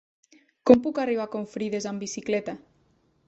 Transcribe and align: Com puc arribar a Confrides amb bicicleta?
Com 0.69 0.79
puc 0.85 1.01
arribar 1.03 1.27
a 1.29 1.31
Confrides 1.37 1.87
amb 1.91 2.05
bicicleta? 2.05 2.57